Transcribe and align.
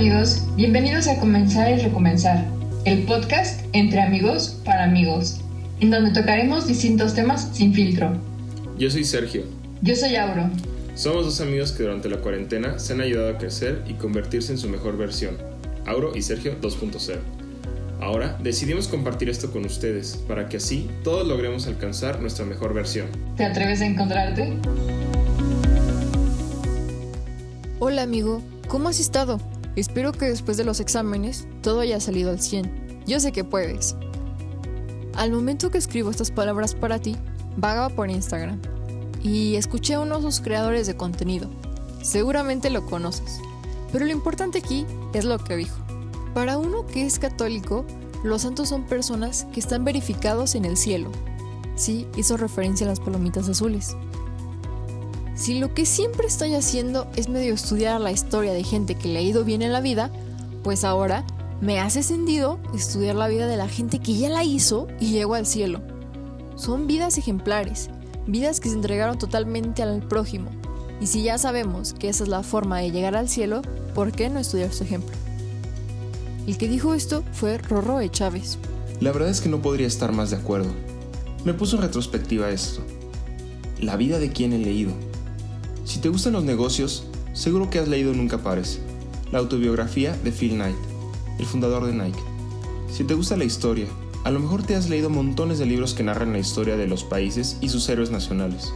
amigos, 0.00 0.44
bienvenidos 0.56 1.08
a 1.08 1.20
Comenzar 1.20 1.70
y 1.70 1.82
Recomenzar, 1.82 2.46
el 2.86 3.02
podcast 3.02 3.60
entre 3.74 4.00
amigos 4.00 4.58
para 4.64 4.84
amigos, 4.84 5.42
en 5.80 5.90
donde 5.90 6.18
tocaremos 6.18 6.66
distintos 6.66 7.12
temas 7.12 7.50
sin 7.52 7.74
filtro. 7.74 8.16
Yo 8.78 8.90
soy 8.90 9.04
Sergio. 9.04 9.42
Yo 9.82 9.94
soy 9.94 10.16
Auro. 10.16 10.48
Somos 10.94 11.26
dos 11.26 11.42
amigos 11.42 11.72
que 11.72 11.82
durante 11.82 12.08
la 12.08 12.16
cuarentena 12.16 12.78
se 12.78 12.94
han 12.94 13.02
ayudado 13.02 13.28
a 13.28 13.36
crecer 13.36 13.84
y 13.86 13.92
convertirse 13.92 14.52
en 14.52 14.58
su 14.58 14.70
mejor 14.70 14.96
versión. 14.96 15.36
Auro 15.84 16.16
y 16.16 16.22
Sergio 16.22 16.58
2.0. 16.62 17.18
Ahora 18.00 18.38
decidimos 18.42 18.88
compartir 18.88 19.28
esto 19.28 19.52
con 19.52 19.66
ustedes 19.66 20.16
para 20.26 20.48
que 20.48 20.56
así 20.56 20.88
todos 21.04 21.28
logremos 21.28 21.66
alcanzar 21.66 22.22
nuestra 22.22 22.46
mejor 22.46 22.72
versión. 22.72 23.08
¿Te 23.36 23.44
atreves 23.44 23.82
a 23.82 23.84
encontrarte? 23.84 24.54
Hola 27.80 28.00
amigo, 28.00 28.42
¿cómo 28.66 28.88
has 28.88 28.98
estado? 28.98 29.38
Espero 29.76 30.12
que 30.12 30.26
después 30.26 30.56
de 30.56 30.64
los 30.64 30.80
exámenes 30.80 31.46
todo 31.62 31.80
haya 31.80 32.00
salido 32.00 32.30
al 32.30 32.40
100. 32.40 33.04
Yo 33.06 33.20
sé 33.20 33.32
que 33.32 33.44
puedes. 33.44 33.96
Al 35.14 35.32
momento 35.32 35.70
que 35.70 35.78
escribo 35.78 36.10
estas 36.10 36.30
palabras 36.30 36.74
para 36.74 36.98
ti, 36.98 37.16
vagaba 37.56 37.88
por 37.88 38.10
Instagram 38.10 38.60
y 39.22 39.56
escuché 39.56 39.94
a 39.94 40.00
uno 40.00 40.16
de 40.16 40.22
sus 40.22 40.40
creadores 40.40 40.86
de 40.86 40.96
contenido. 40.96 41.48
Seguramente 42.02 42.70
lo 42.70 42.86
conoces, 42.86 43.40
pero 43.92 44.04
lo 44.04 44.12
importante 44.12 44.58
aquí 44.58 44.86
es 45.12 45.24
lo 45.24 45.38
que 45.38 45.56
dijo. 45.56 45.76
Para 46.34 46.58
uno 46.58 46.86
que 46.86 47.04
es 47.04 47.18
católico, 47.18 47.84
los 48.22 48.42
santos 48.42 48.68
son 48.68 48.84
personas 48.84 49.46
que 49.52 49.60
están 49.60 49.84
verificados 49.84 50.54
en 50.54 50.64
el 50.64 50.76
cielo. 50.76 51.10
Sí, 51.74 52.06
hizo 52.16 52.36
referencia 52.36 52.86
a 52.86 52.90
las 52.90 53.00
palomitas 53.00 53.48
azules. 53.48 53.96
Si 55.40 55.58
lo 55.58 55.72
que 55.72 55.86
siempre 55.86 56.26
estoy 56.26 56.54
haciendo 56.54 57.06
es 57.16 57.30
medio 57.30 57.54
estudiar 57.54 57.98
la 57.98 58.12
historia 58.12 58.52
de 58.52 58.62
gente 58.62 58.94
que 58.94 59.08
le 59.08 59.20
ha 59.20 59.22
ido 59.22 59.42
bien 59.42 59.62
en 59.62 59.72
la 59.72 59.80
vida, 59.80 60.10
pues 60.62 60.84
ahora 60.84 61.24
me 61.62 61.80
hace 61.80 62.02
sentido 62.02 62.60
estudiar 62.74 63.16
la 63.16 63.26
vida 63.26 63.46
de 63.46 63.56
la 63.56 63.66
gente 63.66 64.00
que 64.00 64.18
ya 64.18 64.28
la 64.28 64.44
hizo 64.44 64.86
y 65.00 65.12
llegó 65.12 65.36
al 65.36 65.46
cielo. 65.46 65.80
Son 66.56 66.86
vidas 66.86 67.16
ejemplares, 67.16 67.88
vidas 68.26 68.60
que 68.60 68.68
se 68.68 68.74
entregaron 68.74 69.16
totalmente 69.16 69.82
al 69.82 70.02
prójimo. 70.06 70.50
Y 71.00 71.06
si 71.06 71.22
ya 71.22 71.38
sabemos 71.38 71.94
que 71.94 72.10
esa 72.10 72.24
es 72.24 72.28
la 72.28 72.42
forma 72.42 72.78
de 72.80 72.90
llegar 72.90 73.16
al 73.16 73.30
cielo, 73.30 73.62
¿por 73.94 74.12
qué 74.12 74.28
no 74.28 74.40
estudiar 74.40 74.74
su 74.74 74.84
ejemplo? 74.84 75.16
El 76.46 76.58
que 76.58 76.68
dijo 76.68 76.92
esto 76.92 77.24
fue 77.32 77.56
Rorroe 77.56 78.10
Chávez. 78.10 78.58
La 79.00 79.10
verdad 79.10 79.30
es 79.30 79.40
que 79.40 79.48
no 79.48 79.62
podría 79.62 79.86
estar 79.86 80.12
más 80.12 80.28
de 80.28 80.36
acuerdo. 80.36 80.70
Me 81.46 81.54
puso 81.54 81.76
en 81.76 81.82
retrospectiva 81.82 82.50
esto. 82.50 82.82
La 83.80 83.96
vida 83.96 84.18
de 84.18 84.32
quien 84.32 84.52
he 84.52 84.58
leído 84.58 84.92
si 85.84 85.98
te 85.98 86.08
gustan 86.08 86.34
los 86.34 86.44
negocios, 86.44 87.04
seguro 87.32 87.70
que 87.70 87.78
has 87.78 87.88
leído 87.88 88.12
Nunca 88.12 88.38
Pares, 88.38 88.80
la 89.32 89.38
autobiografía 89.38 90.16
de 90.24 90.32
Phil 90.32 90.52
Knight, 90.52 90.76
el 91.38 91.46
fundador 91.46 91.86
de 91.86 91.92
Nike. 91.92 92.18
Si 92.90 93.04
te 93.04 93.14
gusta 93.14 93.36
la 93.36 93.44
historia, 93.44 93.86
a 94.24 94.30
lo 94.30 94.40
mejor 94.40 94.62
te 94.62 94.76
has 94.76 94.88
leído 94.88 95.08
montones 95.08 95.58
de 95.58 95.66
libros 95.66 95.94
que 95.94 96.02
narran 96.02 96.32
la 96.32 96.38
historia 96.38 96.76
de 96.76 96.86
los 96.86 97.04
países 97.04 97.56
y 97.60 97.70
sus 97.70 97.88
héroes 97.88 98.10
nacionales. 98.10 98.72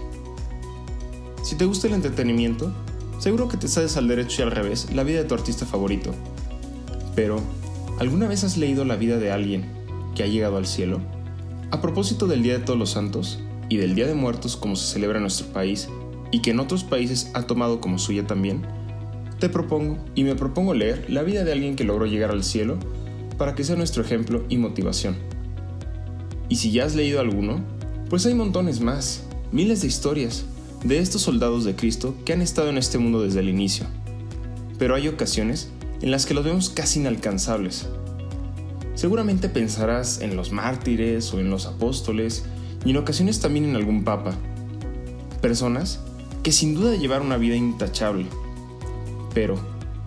Si 1.43 1.57
te 1.57 1.67
gusta 1.67 1.89
el 1.89 1.95
entretenimiento, 1.95 2.73
seguro 3.19 3.49
que 3.49 3.59
te 3.59 3.69
sabes 3.69 3.97
al 3.97 4.09
derecho 4.09 4.41
y 4.41 4.45
al 4.45 4.51
revés 4.51 4.89
la 4.95 5.03
vida 5.03 5.19
de 5.19 5.25
tu 5.25 5.35
artista 5.35 5.67
favorito. 5.67 6.13
Pero, 7.15 7.41
¿alguna 7.99 8.27
vez 8.27 8.45
has 8.45 8.57
leído 8.57 8.85
la 8.85 8.97
vida 8.97 9.19
de 9.19 9.31
alguien 9.31 9.67
que 10.15 10.23
ha 10.23 10.27
llegado 10.27 10.57
al 10.57 10.67
cielo? 10.67 11.01
A 11.71 11.83
propósito 11.83 12.27
del 12.27 12.43
Día 12.43 12.59
de 12.59 12.65
Todos 12.65 12.79
los 12.79 12.91
Santos 12.91 13.41
y 13.69 13.77
del 13.77 13.95
Día 13.95 14.07
de 14.07 14.15
Muertos 14.15 14.57
como 14.57 14.77
se 14.77 14.91
celebra 14.93 15.19
en 15.19 15.25
nuestro 15.25 15.49
país, 15.49 15.89
y 16.35 16.41
que 16.41 16.51
en 16.51 16.59
otros 16.59 16.83
países 16.83 17.31
ha 17.35 17.43
tomado 17.43 17.81
como 17.81 17.97
suya 17.97 18.27
también, 18.27 18.67
te 19.39 19.49
propongo 19.49 20.05
y 20.17 20.25
me 20.25 20.35
propongo 20.35 20.75
leer 20.75 21.09
la 21.09 21.23
vida 21.23 21.45
de 21.45 21.53
alguien 21.53 21.77
que 21.77 21.85
logró 21.85 22.07
llegar 22.07 22.33
al 22.33 22.43
cielo 22.43 22.77
para 23.39 23.55
que 23.55 23.63
sea 23.63 23.77
nuestro 23.77 24.03
ejemplo 24.03 24.45
y 24.49 24.57
motivación. 24.57 25.15
Y 26.49 26.57
si 26.57 26.73
ya 26.73 26.87
has 26.87 26.97
leído 26.97 27.21
alguno, 27.21 27.65
pues 28.11 28.27
hay 28.27 28.35
montones 28.35 28.81
más, 28.81 29.23
miles 29.53 29.83
de 29.83 29.87
historias 29.87 30.45
de 30.83 30.99
estos 30.99 31.23
soldados 31.23 31.65
de 31.65 31.77
Cristo 31.77 32.17
que 32.25 32.33
han 32.33 32.43
estado 32.43 32.69
en 32.69 32.79
este 32.79 32.99
mundo 32.99 33.23
desde 33.23 33.39
el 33.39 33.49
inicio. 33.49 33.87
Pero 34.77 34.97
hay 34.97 35.07
ocasiones 35.07 35.71
en 36.03 36.11
las 36.11 36.27
que 36.27 36.35
los 36.35 36.45
vemos 36.45 36.69
casi 36.69 36.99
inalcanzables. 36.99 37.87
Seguramente 38.97 39.49
pensarás 39.49 40.21
en 40.21 40.35
los 40.35 40.51
mártires 40.51 41.33
o 41.33 41.39
en 41.39 41.49
los 41.49 41.67
apóstoles 41.67 42.45
y 42.85 42.91
en 42.91 42.97
ocasiones 42.97 43.39
también 43.39 43.67
en 43.67 43.77
algún 43.77 44.03
papa. 44.03 44.35
Personas 45.41 46.01
que 46.45 46.53
sin 46.53 46.75
duda 46.75 46.95
llevar 46.95 47.23
una 47.23 47.39
vida 47.39 47.57
intachable. 47.57 48.27
Pero, 49.33 49.57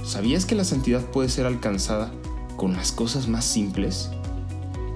¿sabías 0.04 0.46
que 0.46 0.56
la 0.56 0.64
santidad 0.64 1.02
puede 1.02 1.30
ser 1.30 1.48
alcanzada 1.48 2.12
con 2.56 2.74
las 2.74 2.92
cosas 2.92 3.28
más 3.28 3.44
simples? 3.44 4.12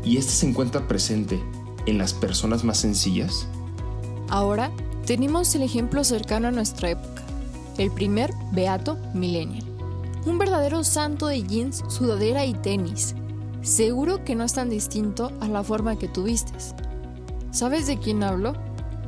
Y 0.06 0.18
esta 0.18 0.32
se 0.32 0.48
encuentra 0.48 0.88
presente 0.88 1.42
en 1.88 1.98
las 1.98 2.14
personas 2.14 2.64
más 2.64 2.78
sencillas. 2.78 3.48
Ahora 4.30 4.72
tenemos 5.06 5.54
el 5.56 5.64
ejemplo 5.64 6.04
cercano 6.04 6.48
a 6.48 6.52
nuestra 6.52 6.92
época, 6.92 7.24
el 7.80 7.90
primer 7.90 8.32
Beato 8.52 9.00
Millennial. 9.16 9.66
Un 10.28 10.38
verdadero 10.38 10.84
santo 10.84 11.26
de 11.26 11.42
jeans, 11.42 11.84
sudadera 11.88 12.46
y 12.46 12.54
tenis. 12.54 13.16
Seguro 13.64 14.24
que 14.24 14.36
no 14.36 14.44
es 14.44 14.54
tan 14.54 14.70
distinto 14.70 15.32
a 15.40 15.48
la 15.48 15.64
forma 15.64 15.98
que 15.98 16.08
tuviste. 16.08 16.54
¿Sabes 17.50 17.88
de 17.88 17.98
quién 17.98 18.22
hablo? 18.22 18.54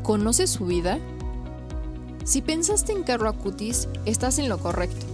¿Conoces 0.02 0.50
su 0.50 0.66
vida? 0.66 1.00
Si 2.26 2.42
pensaste 2.42 2.94
en 2.94 3.04
Carlo 3.04 3.28
Acutis, 3.28 3.90
estás 4.06 4.40
en 4.40 4.48
lo 4.48 4.58
correcto. 4.58 5.06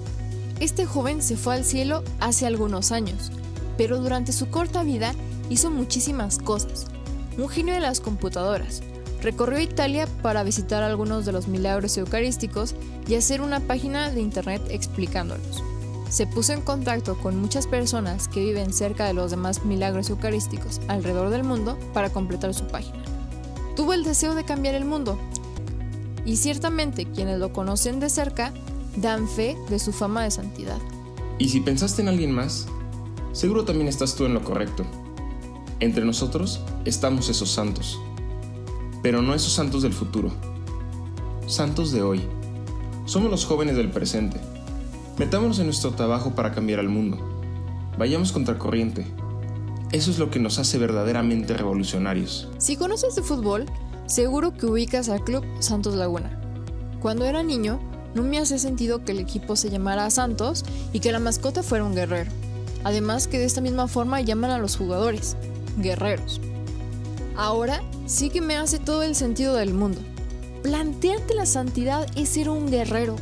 Este 0.59 0.85
joven 0.85 1.23
se 1.23 1.37
fue 1.37 1.55
al 1.55 1.65
cielo 1.65 2.03
hace 2.19 2.45
algunos 2.45 2.91
años, 2.91 3.31
pero 3.77 3.99
durante 3.99 4.31
su 4.31 4.49
corta 4.49 4.83
vida 4.83 5.15
hizo 5.49 5.71
muchísimas 5.71 6.37
cosas. 6.37 6.85
Un 7.37 7.49
genio 7.49 7.73
de 7.73 7.79
las 7.79 7.99
computadoras. 7.99 8.83
Recorrió 9.23 9.59
Italia 9.59 10.07
para 10.21 10.43
visitar 10.43 10.83
algunos 10.83 11.25
de 11.25 11.31
los 11.31 11.47
milagros 11.47 11.97
eucarísticos 11.97 12.75
y 13.07 13.15
hacer 13.15 13.41
una 13.41 13.59
página 13.59 14.11
de 14.11 14.21
internet 14.21 14.61
explicándolos. 14.69 15.63
Se 16.11 16.27
puso 16.27 16.53
en 16.53 16.61
contacto 16.61 17.17
con 17.17 17.39
muchas 17.41 17.65
personas 17.65 18.27
que 18.27 18.43
viven 18.43 18.71
cerca 18.71 19.05
de 19.05 19.13
los 19.13 19.31
demás 19.31 19.65
milagros 19.65 20.11
eucarísticos 20.11 20.79
alrededor 20.87 21.31
del 21.31 21.43
mundo 21.43 21.77
para 21.91 22.11
completar 22.11 22.53
su 22.53 22.65
página. 22.67 23.03
Tuvo 23.75 23.93
el 23.93 24.03
deseo 24.03 24.35
de 24.35 24.43
cambiar 24.43 24.75
el 24.75 24.85
mundo 24.85 25.17
y 26.25 26.37
ciertamente 26.37 27.05
quienes 27.05 27.39
lo 27.39 27.53
conocen 27.53 27.99
de 27.99 28.09
cerca 28.09 28.53
dan 28.95 29.27
fe 29.27 29.57
de 29.69 29.79
su 29.79 29.91
fama 29.91 30.23
de 30.23 30.31
santidad. 30.31 30.79
Y 31.37 31.49
si 31.49 31.61
pensaste 31.61 32.01
en 32.01 32.09
alguien 32.09 32.31
más, 32.31 32.67
seguro 33.31 33.65
también 33.65 33.87
estás 33.87 34.15
tú 34.15 34.25
en 34.25 34.33
lo 34.33 34.43
correcto. 34.43 34.85
Entre 35.79 36.03
nosotros 36.03 36.61
estamos 36.85 37.29
esos 37.29 37.49
santos, 37.51 37.99
pero 39.01 39.21
no 39.21 39.33
esos 39.33 39.53
santos 39.53 39.81
del 39.81 39.93
futuro, 39.93 40.31
santos 41.47 41.91
de 41.91 42.01
hoy. 42.01 42.21
Somos 43.05 43.31
los 43.31 43.45
jóvenes 43.45 43.75
del 43.75 43.89
presente. 43.89 44.39
Metámonos 45.17 45.59
en 45.59 45.65
nuestro 45.65 45.91
trabajo 45.91 46.35
para 46.35 46.51
cambiar 46.53 46.79
al 46.79 46.89
mundo. 46.89 47.17
Vayamos 47.97 48.31
contracorriente. 48.31 49.05
Eso 49.91 50.11
es 50.11 50.19
lo 50.19 50.29
que 50.29 50.39
nos 50.39 50.59
hace 50.59 50.77
verdaderamente 50.77 51.55
revolucionarios. 51.55 52.49
Si 52.59 52.75
conoces 52.75 53.15
de 53.15 53.23
fútbol, 53.23 53.65
Seguro 54.09 54.57
que 54.57 54.65
ubicas 54.65 55.07
al 55.07 55.23
Club 55.23 55.45
Santos 55.59 55.93
Laguna. 55.93 56.31
Cuando 56.99 57.25
era 57.25 57.43
niño, 57.43 57.79
no 58.15 58.23
me 58.23 58.39
hace 58.39 58.57
sentido 58.57 59.05
que 59.05 59.11
el 59.11 59.19
equipo 59.19 59.55
se 59.55 59.69
llamara 59.69 60.09
Santos 60.09 60.65
y 60.91 60.99
que 60.99 61.11
la 61.11 61.19
mascota 61.19 61.61
fuera 61.61 61.85
un 61.85 61.93
guerrero. 61.93 62.31
Además 62.83 63.27
que 63.27 63.37
de 63.37 63.45
esta 63.45 63.61
misma 63.61 63.87
forma 63.87 64.19
llaman 64.19 64.49
a 64.49 64.57
los 64.57 64.77
jugadores, 64.77 65.37
guerreros. 65.77 66.41
Ahora 67.37 67.83
sí 68.07 68.31
que 68.31 68.41
me 68.41 68.57
hace 68.57 68.79
todo 68.79 69.03
el 69.03 69.13
sentido 69.13 69.53
del 69.53 69.75
mundo. 69.75 70.01
Plantearte 70.63 71.35
la 71.35 71.45
santidad 71.45 72.07
es 72.17 72.29
ser 72.29 72.49
un 72.49 72.71
guerrero, 72.71 73.15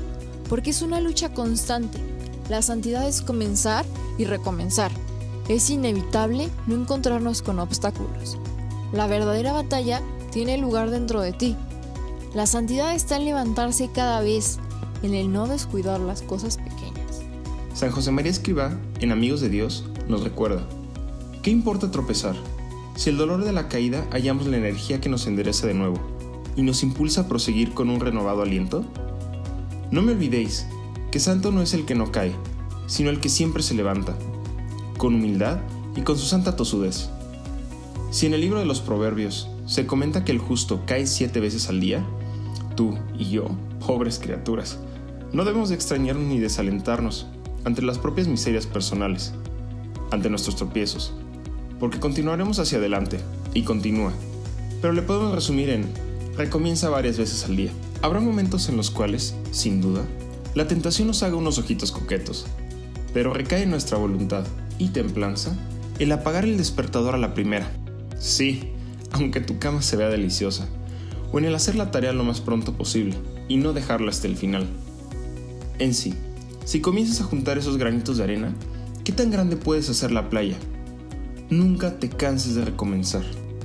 porque 0.47 0.69
es 0.69 0.81
una 0.81 1.01
lucha 1.01 1.33
constante. 1.33 1.99
La 2.47 2.61
santidad 2.61 3.05
es 3.09 3.21
comenzar 3.21 3.83
y 4.17 4.23
recomenzar. 4.23 4.91
Es 5.49 5.69
inevitable 5.69 6.47
no 6.65 6.75
encontrarnos 6.75 7.41
con 7.41 7.59
obstáculos. 7.59 8.37
La 8.93 9.05
verdadera 9.07 9.51
batalla 9.51 10.01
tiene 10.37 10.59
lugar 10.59 10.91
dentro 10.91 11.19
de 11.19 11.33
ti. 11.33 11.55
La 12.35 12.45
santidad 12.45 12.93
está 12.93 13.15
en 13.15 13.25
levantarse 13.25 13.89
cada 13.91 14.21
vez, 14.21 14.59
en 15.01 15.15
el 15.15 15.33
no 15.33 15.47
descuidar 15.47 15.99
las 15.99 16.21
cosas 16.21 16.57
pequeñas. 16.57 17.23
San 17.73 17.89
José 17.89 18.11
María 18.11 18.29
Escribá, 18.29 18.77
en 18.99 19.11
Amigos 19.11 19.41
de 19.41 19.49
Dios, 19.49 19.85
nos 20.07 20.23
recuerda, 20.23 20.61
¿qué 21.41 21.49
importa 21.49 21.89
tropezar? 21.89 22.35
Si 22.95 23.09
el 23.09 23.17
dolor 23.17 23.43
de 23.43 23.51
la 23.51 23.67
caída 23.67 24.05
hallamos 24.11 24.45
la 24.45 24.57
energía 24.57 25.01
que 25.01 25.09
nos 25.09 25.25
endereza 25.25 25.65
de 25.65 25.73
nuevo 25.73 25.97
y 26.55 26.61
nos 26.61 26.83
impulsa 26.83 27.21
a 27.21 27.27
proseguir 27.27 27.73
con 27.73 27.89
un 27.89 27.99
renovado 27.99 28.43
aliento. 28.43 28.85
No 29.89 30.03
me 30.03 30.11
olvidéis 30.11 30.67
que 31.09 31.17
santo 31.19 31.51
no 31.51 31.63
es 31.63 31.73
el 31.73 31.83
que 31.85 31.95
no 31.95 32.11
cae, 32.11 32.35
sino 32.85 33.09
el 33.09 33.19
que 33.21 33.29
siempre 33.29 33.63
se 33.63 33.73
levanta, 33.73 34.15
con 34.99 35.15
humildad 35.15 35.61
y 35.95 36.01
con 36.01 36.15
su 36.15 36.27
santa 36.27 36.55
tosudez. 36.55 37.09
Si 38.11 38.27
en 38.27 38.35
el 38.35 38.41
libro 38.41 38.59
de 38.59 38.65
los 38.65 38.81
Proverbios 38.81 39.49
se 39.67 39.85
comenta 39.85 40.25
que 40.25 40.31
el 40.31 40.39
justo 40.39 40.81
cae 40.87 41.05
siete 41.05 41.39
veces 41.39 41.69
al 41.69 41.79
día, 41.79 42.03
tú 42.75 42.97
y 43.19 43.29
yo, 43.29 43.49
pobres 43.85 44.17
criaturas, 44.17 44.79
no 45.33 45.43
debemos 45.43 45.69
de 45.69 45.75
extrañarnos 45.75 46.25
ni 46.25 46.39
desalentarnos, 46.39 47.27
ante 47.65 47.81
las 47.81 47.99
propias 47.99 48.27
miserias 48.27 48.65
personales, 48.65 49.33
ante 50.09 50.29
nuestros 50.29 50.55
tropiezos, 50.55 51.13
porque 51.79 51.99
continuaremos 51.99 52.59
hacia 52.59 52.77
adelante, 52.77 53.19
y 53.53 53.63
continúa, 53.63 54.13
pero 54.81 54.93
le 54.93 55.01
podemos 55.01 55.35
resumir 55.35 55.69
en 55.69 55.85
recomienza 56.37 56.89
varias 56.89 57.17
veces 57.17 57.43
al 57.45 57.55
día. 57.55 57.71
Habrá 58.01 58.19
momentos 58.19 58.69
en 58.69 58.77
los 58.77 58.91
cuales, 58.91 59.35
sin 59.51 59.81
duda, 59.81 60.03
la 60.55 60.67
tentación 60.67 61.07
nos 61.07 61.23
haga 61.23 61.35
unos 61.35 61.57
ojitos 61.57 61.91
coquetos, 61.91 62.45
pero 63.13 63.33
recae 63.33 63.63
en 63.63 63.71
nuestra 63.71 63.97
voluntad 63.97 64.45
y 64.77 64.89
templanza 64.89 65.57
el 65.99 66.11
apagar 66.11 66.45
el 66.45 66.57
despertador 66.57 67.15
a 67.15 67.17
la 67.17 67.33
primera. 67.33 67.69
Sí, 68.19 68.71
aunque 69.11 69.41
tu 69.41 69.59
cama 69.59 69.81
se 69.81 69.97
vea 69.97 70.09
deliciosa, 70.09 70.67
o 71.31 71.39
en 71.39 71.45
el 71.45 71.55
hacer 71.55 71.75
la 71.75 71.91
tarea 71.91 72.13
lo 72.13 72.23
más 72.23 72.41
pronto 72.41 72.73
posible 72.73 73.15
y 73.47 73.57
no 73.57 73.73
dejarla 73.73 74.11
hasta 74.11 74.27
el 74.27 74.37
final. 74.37 74.67
En 75.79 75.93
sí, 75.93 76.13
si 76.65 76.81
comienzas 76.81 77.21
a 77.21 77.25
juntar 77.25 77.57
esos 77.57 77.77
granitos 77.77 78.17
de 78.17 78.23
arena, 78.23 78.53
¿qué 79.03 79.11
tan 79.11 79.31
grande 79.31 79.55
puedes 79.55 79.89
hacer 79.89 80.11
la 80.11 80.29
playa? 80.29 80.57
Nunca 81.49 81.97
te 81.99 82.09
canses 82.09 82.55
de 82.55 82.65
recomenzar. 82.65 83.23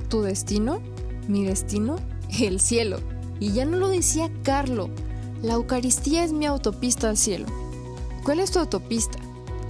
¿Tu 0.09 0.21
destino? 0.21 0.79
¿Mi 1.27 1.43
destino? 1.43 1.97
El 2.39 2.59
cielo. 2.59 2.99
Y 3.39 3.51
ya 3.51 3.65
no 3.65 3.77
lo 3.77 3.89
decía 3.89 4.31
Carlo. 4.43 4.89
La 5.41 5.53
Eucaristía 5.53 6.23
es 6.23 6.31
mi 6.31 6.45
autopista 6.45 7.09
al 7.09 7.17
cielo. 7.17 7.47
¿Cuál 8.23 8.39
es 8.39 8.51
tu 8.51 8.59
autopista? 8.59 9.19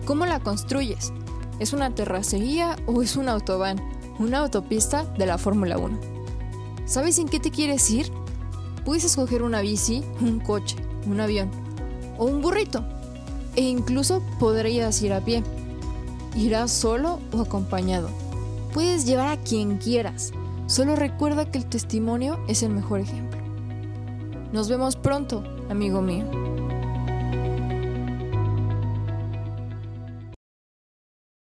¿Cómo 0.06 0.28
la 0.28 0.40
construyes? 0.40 1.12
¿Es 1.60 1.74
una 1.74 1.96
terracería 1.96 2.76
o 2.86 3.02
es 3.02 3.16
un 3.16 3.30
autobahn? 3.30 3.82
Una 4.20 4.40
autopista 4.40 5.06
de 5.18 5.26
la 5.26 5.38
Fórmula 5.40 5.78
1. 5.78 5.98
¿Sabes 6.86 7.18
en 7.18 7.28
qué 7.28 7.40
te 7.40 7.50
quieres 7.50 7.90
ir? 7.90 8.12
Puedes 8.86 9.04
escoger 9.06 9.42
una 9.42 9.62
bici, 9.62 10.04
un 10.22 10.40
coche, 10.40 10.76
un 11.08 11.20
avión 11.20 11.50
o 12.18 12.26
un 12.26 12.42
burrito. 12.42 12.84
E 13.56 13.62
incluso 13.62 14.22
podrías 14.40 15.02
ir 15.02 15.14
a 15.14 15.22
pie. 15.22 15.44
Irás 16.36 16.72
solo 16.72 17.20
o 17.32 17.42
acompañado. 17.42 18.10
Puedes 18.74 19.06
llevar 19.06 19.28
a 19.30 19.38
quien 19.38 19.78
quieras. 19.78 20.32
Solo 20.68 20.96
recuerda 20.96 21.50
que 21.50 21.58
el 21.58 21.66
testimonio 21.66 22.40
es 22.48 22.64
el 22.64 22.70
mejor 22.70 23.00
ejemplo. 23.00 23.40
Nos 24.52 24.70
vemos 24.70 24.96
pronto, 24.96 25.44
amigo 25.70 26.02
mío. 26.02 26.26